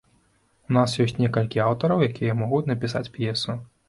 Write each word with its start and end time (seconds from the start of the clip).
У 0.69 0.75
нас 0.77 0.95
ёсць 1.03 1.19
некалькі 1.23 1.61
аўтараў, 1.65 2.01
якія 2.07 2.37
могуць 2.39 2.63
напісаць 2.73 3.03
п'есу. 3.19 3.57